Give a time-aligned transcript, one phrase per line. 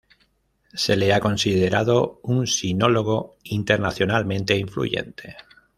[0.73, 5.37] Se le ha considerado un sinólogo internacionalmente influyente.